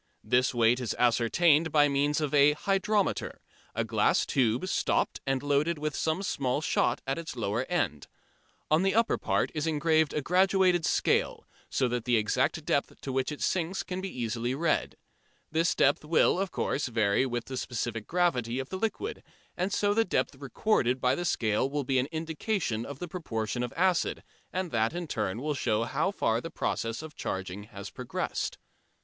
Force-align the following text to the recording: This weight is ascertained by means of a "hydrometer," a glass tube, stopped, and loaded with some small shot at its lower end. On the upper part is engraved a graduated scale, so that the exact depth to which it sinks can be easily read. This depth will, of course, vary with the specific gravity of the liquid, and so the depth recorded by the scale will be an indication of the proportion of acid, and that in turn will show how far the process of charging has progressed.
This 0.23 0.51
weight 0.51 0.79
is 0.79 0.95
ascertained 0.97 1.71
by 1.71 1.87
means 1.87 2.19
of 2.21 2.33
a 2.33 2.53
"hydrometer," 2.53 3.39
a 3.75 3.83
glass 3.83 4.25
tube, 4.25 4.67
stopped, 4.67 5.21
and 5.27 5.43
loaded 5.43 5.77
with 5.77 5.95
some 5.95 6.23
small 6.23 6.59
shot 6.59 7.01
at 7.05 7.19
its 7.19 7.35
lower 7.35 7.65
end. 7.69 8.07
On 8.71 8.81
the 8.81 8.95
upper 8.95 9.19
part 9.19 9.51
is 9.53 9.67
engraved 9.67 10.11
a 10.15 10.23
graduated 10.23 10.85
scale, 10.85 11.47
so 11.69 11.87
that 11.87 12.05
the 12.05 12.17
exact 12.17 12.65
depth 12.65 12.99
to 13.01 13.11
which 13.13 13.31
it 13.31 13.41
sinks 13.41 13.83
can 13.83 14.01
be 14.01 14.09
easily 14.09 14.55
read. 14.55 14.95
This 15.51 15.75
depth 15.75 16.03
will, 16.03 16.39
of 16.39 16.49
course, 16.49 16.87
vary 16.87 17.27
with 17.27 17.45
the 17.45 17.55
specific 17.55 18.07
gravity 18.07 18.57
of 18.57 18.69
the 18.69 18.79
liquid, 18.79 19.21
and 19.55 19.71
so 19.71 19.93
the 19.93 20.03
depth 20.03 20.33
recorded 20.33 20.99
by 20.99 21.13
the 21.13 21.25
scale 21.25 21.69
will 21.69 21.83
be 21.83 21.99
an 21.99 22.07
indication 22.07 22.87
of 22.87 22.97
the 22.97 23.07
proportion 23.07 23.61
of 23.61 23.71
acid, 23.77 24.23
and 24.51 24.71
that 24.71 24.93
in 24.95 25.05
turn 25.05 25.43
will 25.43 25.53
show 25.53 25.83
how 25.83 26.09
far 26.09 26.41
the 26.41 26.49
process 26.49 27.03
of 27.03 27.13
charging 27.15 27.65
has 27.65 27.91
progressed. 27.91 28.57